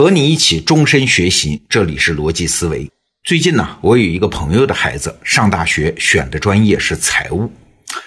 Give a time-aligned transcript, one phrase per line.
[0.00, 2.90] 和你一起终身学习，这里是逻辑思维。
[3.22, 7.52] 最近呢，我有一个朋友的孩子上大学，选的专业是财务，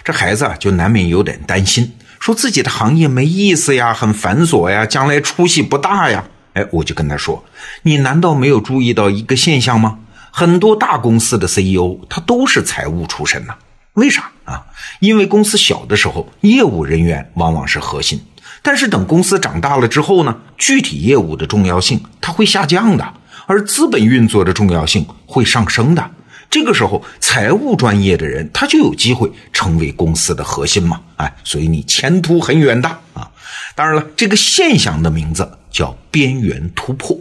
[0.03, 6.25] 这孩子啊就难免有点担心，说自己的行业没意思呀，很繁琐呀，将来出息不大呀。
[6.53, 7.45] 哎，我就跟他说，
[7.83, 9.99] 你难道没有注意到一个现象吗？
[10.31, 13.53] 很多大公司的 CEO 他都是财务出身呐。
[13.93, 14.65] 为啥啊？
[14.99, 18.19] 因为公司小的时候，业务人员往往是核心，
[18.63, 23.13] 但是等公司长大了之后呢，具体业务的重要性它会下降的，
[23.45, 26.11] 而资本运作的重要性会上升的。
[26.49, 31.01] 这个时候，财务专业的人他就有机会成为公司的核心嘛？
[31.17, 33.29] 哎，所以你前途很远大啊！
[33.75, 37.19] 当然了，这个现象的名字叫边缘突破。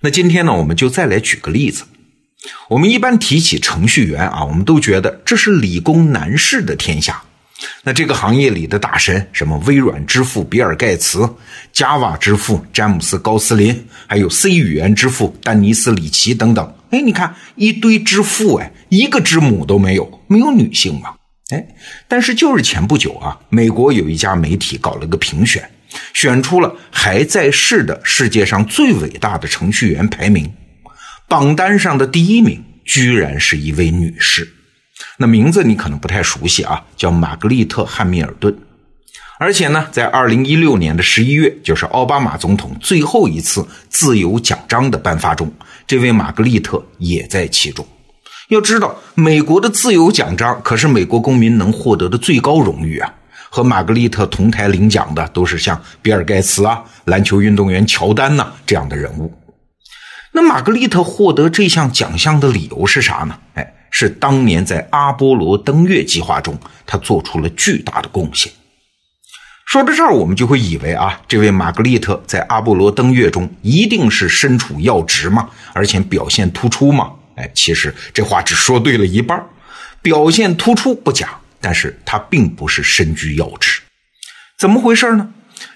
[0.00, 1.84] 那今天呢，我们就再来举个例子。
[2.68, 7.22] 我们一般提起程序员啊，我们都觉得这是理工男士的天下。
[7.82, 11.28] 那这个行业里的大神，什么微软之父比尔盖茨、
[11.74, 16.74] Java 之父詹姆斯高斯林，还有 C 语言之父丹尼斯里奇等等。
[16.90, 21.14] 哎，你看一堆之父，哎，一个之母都没有，没有女性嘛？
[21.50, 21.66] 哎，
[22.08, 25.68] 但是就是前不久啊，美国有一家媒体搞了个评选，
[26.14, 30.50] 选出了还在世的世界上最伟大的程序员排名。
[31.28, 34.46] 榜单上的第一名居然是一位女士，
[35.16, 38.56] 那名字你可能不太熟悉啊，叫玛格丽特·汉密尔顿。
[39.38, 45.52] 而且呢，在二零一六年的十一月，就是奥巴马总统最后一次自由奖章的颁发中，
[45.86, 47.84] 这位玛格丽特也在其中。
[48.48, 53.12] 要知道，美国的自由奖章可是美国公民能获得的最高荣誉啊，
[53.50, 59.32] 和玛格丽特同台领奖的都是像比尔盖茨啊、篮球运动员乔丹呐这样的人物。
[60.32, 63.36] 那玛格丽特获得这项奖项的理由是啥呢？
[63.54, 68.52] 哎，是当年在阿波罗登月计划中，他做出了巨大的贡献。
[69.66, 77.12] 说到这儿，我们就会以为啊，这位玛格丽特在阿波罗登月中一定是身处要职嘛，而且表现突出嘛。
[77.36, 79.42] 哎，其实这话只说对了一半，
[80.02, 83.80] 表现突出不假，但是他并不是身居要职。
[84.58, 85.32] 怎么回事呢？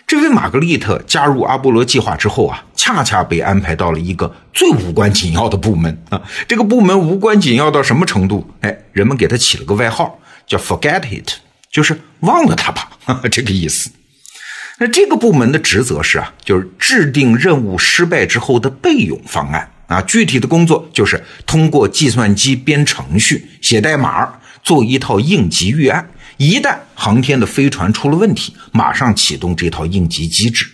[0.06, 6.22] 这位玛格丽特加入阿波罗计划之后啊，恰恰被安排到了一个最无关紧要的部门啊。
[6.46, 8.48] 这个部门无关紧要到什么程度？
[8.60, 11.32] 哎，人们给他起了个外号，叫 “Forget It”，
[11.72, 12.88] 就是忘了他吧，
[13.32, 13.90] 这个意思。
[14.78, 20.00] 那这个部门的职责是啊，就是制定任务失败之后的备用方案啊。
[20.02, 26.08] 具体的工作就是通过计算机编程序、写代码，做一套应急预案。
[26.36, 30.66] 一旦航天的飞船出了问题，马上启动这套应急机制。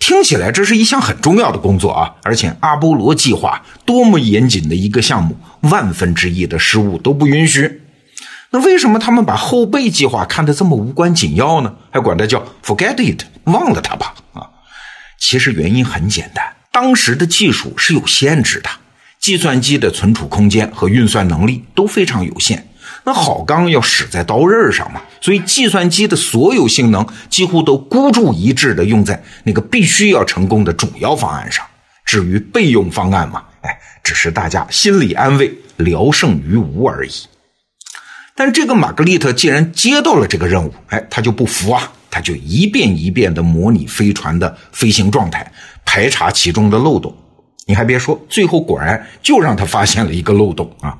[0.00, 2.12] 听起来这是一项很重要的工作啊！
[2.24, 7.82] 而且阿波罗计划多么严谨的一个项目，万分之一的失误都不允许。
[8.50, 11.72] 那为什么他们把后备计划看得这么无关紧要呢？
[11.92, 14.14] 还管它叫 “forget it”，忘了它吧？
[14.32, 14.50] 啊，
[15.20, 18.68] 其实原因很简单，当时的技术是有限制的，
[19.20, 22.66] 计算机的存储空间和运算能力都非常有限。
[23.04, 31.64] 那好钢要使在刀刃上嘛，所以计算机的所有性能几乎都孤注一掷的用在那个必须要成功的主要方案上。
[32.04, 37.10] 至于备用方案嘛，哎，只是大家心理安慰，聊胜于无而已。
[38.34, 45.52] 但这个玛格丽特既然接到了这个任务，哎，他就不服啊，他就一遍一遍的模拟飞船的飞行状态，
[45.84, 47.14] 排查其中的漏洞。
[47.66, 50.96] 你还别说，最后果然就让他发现了一个漏洞啊。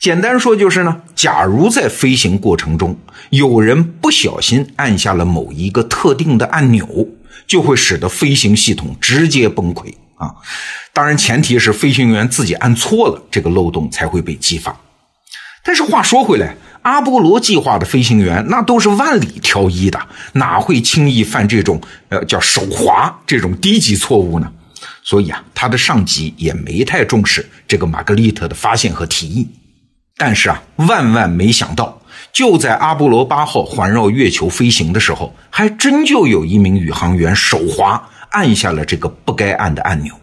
[0.00, 7.06] 简单说就是呢，假如在飞行过程中有人不小心按下了某一个特定的按钮，
[7.46, 10.32] 就会使得飞行系统直接崩溃啊！
[10.94, 14.74] 当然，前提是飞行员自己按错了，这个漏洞才会被激发。
[15.62, 20.00] 但是话说回来，阿波罗计划的飞行员那都是万里挑一的，
[20.32, 21.78] 哪会轻易犯这种
[22.08, 24.50] 呃叫手滑这种低级错误呢？
[25.02, 29.46] 所以啊，他的上级也没太重视这个玛格丽特的发现和提议。
[30.22, 31.98] 但是啊，万万没想到，
[32.30, 40.14] 就在阿波罗八号环绕月球飞行的时候，还真就有一名宇航员手滑按下了这个不该按的按钮，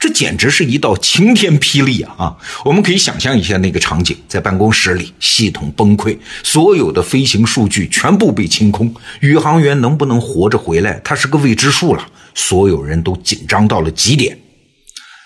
[0.00, 2.14] 这简直是一道晴天霹雳啊！
[2.18, 12.04] 啊，我们可以想象一下那个场景，在办公室里，系统崩溃，所有的飞行数据全部被清空，宇航员能不能活着回来，他是个未知数了，
[12.34, 14.36] 所有人都紧张到了极点。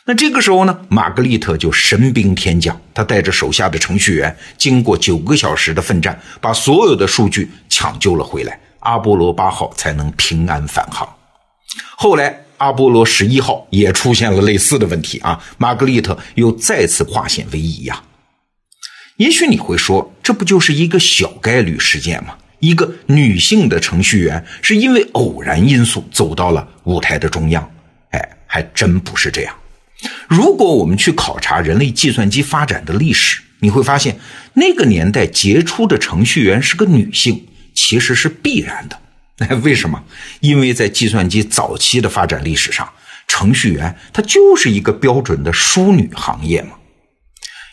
[0.08, 11.08] 那这个时候呢，玛格丽特就神兵天降，他带着手下的程序员，经过九个小时的奋战，把所有的数据抢救了回来，阿波罗八号才能平安返航。
[11.96, 18.00] 后来，阿波罗十一号也出现了类似的问题啊，玛格丽特又再次化险为夷呀。
[19.16, 22.36] 也许你会说，这不就是一个小概率事件吗？
[22.60, 27.68] 一个女性的程序员是因为偶然因素走到了舞台的中央。
[28.10, 29.52] 哎还真不是这样。
[30.28, 34.18] 如果我们去考察人类计算机发展的历史，你会发现
[34.54, 38.98] 那个年代杰出的程序员是个女性，其实是必然的。
[39.38, 40.02] 哎， 为什么？
[40.40, 42.88] 因为在计算机早期的发展历史上，
[43.26, 46.70] 程序员他就是一个标准的淑女行业嘛。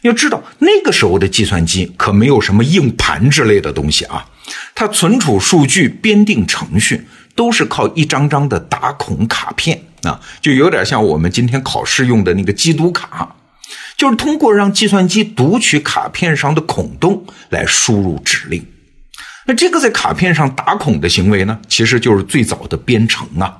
[0.01, 4.25] 要知道，那个时候的计算机可没有什么硬盘之类的东西啊，
[4.75, 13.35] 它存储数据、编定程序都是靠一张张的打孔卡片啊，就有点像我们今天考试用的那个机读卡，
[13.97, 18.65] 就是通过让计算机读取卡片上的孔洞来输入指令。
[19.45, 23.57] 那这个在卡片上打孔的行为呢，其实就是最早的编程啊。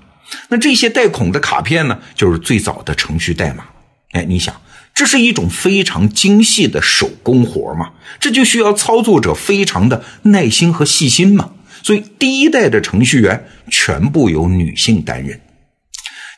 [0.50, 3.66] 那这些带孔的卡片呢，就是最早的程序代码。
[4.12, 4.56] 哎，你想，
[4.94, 7.92] 这是一种非常精细的手工活嘛？
[8.20, 11.52] 这就需要操作者非常的耐心和细心嘛。
[11.82, 15.40] 所以，第一代的程序员全部由女性担任。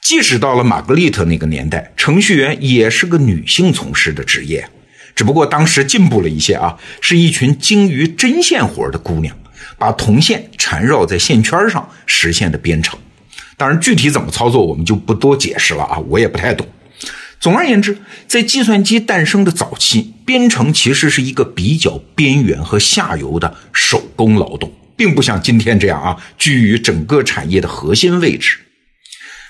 [0.05, 4.69] 即使到了玛格丽特那个年代，程序员也是个女性从事的职业。
[5.15, 9.35] 只不过当时进步了一些啊，是一群精于针线活的姑娘，
[9.79, 12.99] 把铜线缠绕在线圈上实现的编程。
[13.57, 16.67] 当然，具体怎么操作我们就不多解释了啊，我也不太懂。
[17.39, 17.97] 总而言之，
[18.27, 28.59] 在计算机诞生的早期，编程其实是一个比较边缘和下游的手工劳动，并不像今天这样啊，居于整个产业的核心位置。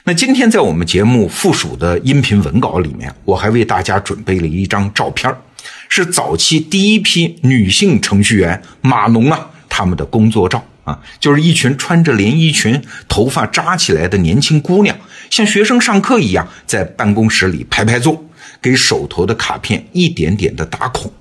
[0.08, 5.36] 那今天在我们节目附属的音频文稿里面，我还为大家准备了一张照片
[5.90, 14.96] 是早期第一批女性程序员码农啊，他们的工作照啊，就是一群穿着连衣裙、头发扎起来的年轻姑娘，
[15.32, 18.24] 像学生上课一样，在办公室里排排坐，
[18.62, 21.12] 给手头的卡片一点点的打孔。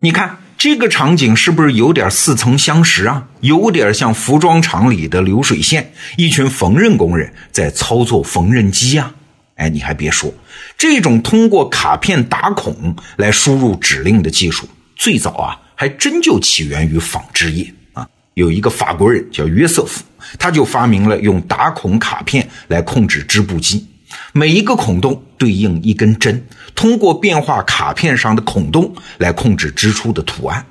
[0.00, 3.26] 你看这个场景是不是有点似曾相识啊？
[3.40, 9.12] 有点像服装厂里的流水线，一群缝纫工人在操作缝纫机啊。
[9.56, 10.32] 哎，你还别说，
[10.78, 18.06] 这种通过卡片打孔来输入指令的技术，最早啊，还真就起源于纺织业啊。
[18.34, 20.04] 有一个法国人叫约瑟夫，
[20.38, 23.84] 他就发明了用打孔卡片来控制织布机，
[24.32, 30.66] 每一个孔洞对应一根针，通过变化卡片上的孔洞来控制织出的图案。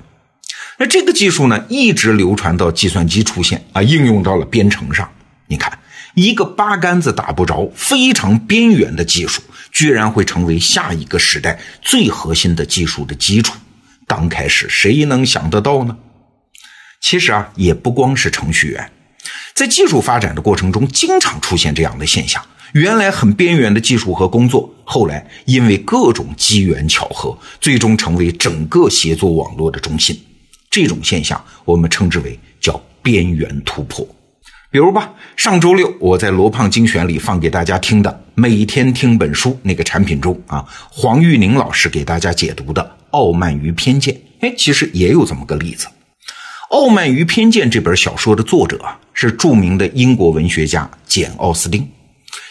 [0.78, 5.08] 那这个技术呢，一直流传到计算机出现啊，应用到了编程上。
[5.46, 5.78] 你看。
[6.14, 13.54] 一个八竿子打不着、非常边缘的技术，居然会成为下一个时代最核心的技术的基础。
[14.06, 15.96] 刚开始谁能想得到呢？
[17.00, 18.92] 其实啊，也不光是程序员，
[19.54, 30.18] 在技术发展的过程中，经常出现这样的现象：原来很边缘的技术和工作，后来因为各种机缘巧合，最终成为整个协作网络的中心。
[30.70, 34.06] 这种现象，我们称之为叫边缘突破。
[34.70, 45.86] 比如吧，上周六我在罗胖精选里放给大家听的《每天听本书》那个产品中啊，黄玉宁老师给大家解读的《傲慢与偏见》，哎，其实也有这么个例子。
[46.70, 51.86] 《傲慢与偏见》这本小说的作者啊，是著名的英国文学家简·奥斯汀。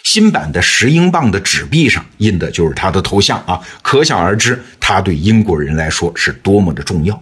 [0.03, 7.21] 新版的十英镑的纸币上印的就是他的头像啊，可想而知，他对英国人来说是多么的重要。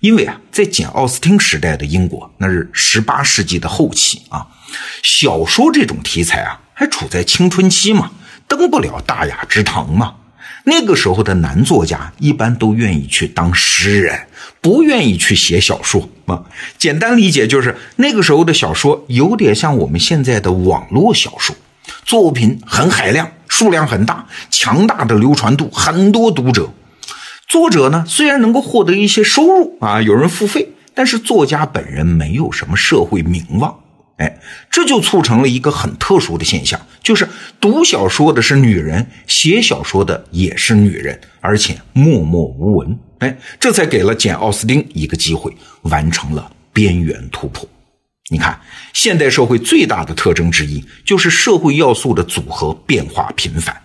[0.00, 4.46] 因为啊，在简·奥斯汀时代的英国，那是十八世纪的后期啊，
[5.02, 8.10] 小说这种题材啊，还处在青春期嘛，
[8.46, 10.16] 登不了大雅之堂嘛。
[10.64, 14.26] 那个时候的男作家一般都愿意去当诗人，
[14.60, 16.44] 不愿意去写小说啊。
[16.76, 21.56] 简单理解就是，那个时候的小说有点像我们现在的网络小说，
[22.06, 26.70] 作品很海量，数量很大，强大的流传度，很多读者。
[27.48, 33.76] 作者呢，虽然能够获得一些收入啊，有人付费，但是作家本人没有什么社会名望，
[34.18, 34.38] 哎，
[34.70, 37.28] 这就促成了一个很特殊的现象，就是
[37.60, 47.68] 读小说的是女人，写小说的也是女人，而且默默无闻，哎，这才给了简·奥斯汀一个机会，完成了边缘突破。
[48.28, 48.60] 你看，
[48.92, 53.76] 现代社会最大的特征之一，就是社会要素的组合变化频繁。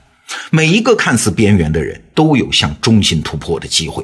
[0.50, 4.04] 每一个看似边缘的人都有向中心突破的机会。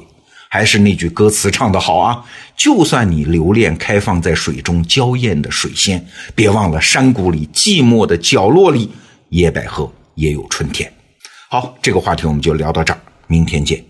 [0.50, 2.24] 还是那句歌词唱得好啊！
[2.56, 8.90] 就算你留恋开放在水中娇艳的水仙，别忘了山谷里寂寞的角落里，
[9.28, 10.90] 野百合也有春天。
[11.50, 13.84] 好，这个话题我们就聊到这儿，明天见。